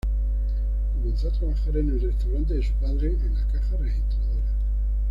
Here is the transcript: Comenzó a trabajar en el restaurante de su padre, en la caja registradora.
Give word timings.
Comenzó 0.95 1.27
a 1.27 1.31
trabajar 1.31 1.77
en 1.77 1.89
el 1.91 2.01
restaurante 2.01 2.55
de 2.55 2.63
su 2.63 2.73
padre, 2.81 3.09
en 3.09 3.35
la 3.35 3.45
caja 3.51 3.77
registradora. 3.77 4.51